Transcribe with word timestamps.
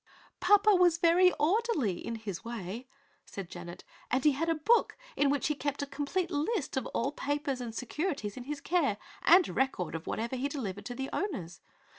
"Papa 0.39 0.73
was 0.73 0.97
very 0.97 1.31
orderly, 1.39 2.03
in 2.03 2.15
his 2.15 2.43
way," 2.43 2.87
said 3.23 3.51
Janet, 3.51 3.83
"and 4.09 4.23
he 4.23 4.31
had 4.31 4.49
a 4.49 4.55
book 4.55 4.97
in 5.15 5.29
which 5.29 5.45
he 5.45 5.53
kept 5.53 5.83
a 5.83 5.85
complete 5.85 6.31
list 6.31 6.75
of 6.75 6.87
all 6.87 7.11
papers 7.11 7.61
and 7.61 7.75
securities 7.75 8.35
in 8.35 8.45
his 8.45 8.61
care 8.61 8.97
and 9.21 9.47
a 9.47 9.53
record 9.53 9.93
of 9.93 10.07
whatever 10.07 10.35
he 10.35 10.47
delivered 10.49 10.85
to 10.87 10.95
the 10.95 11.11
owners. 11.13 11.61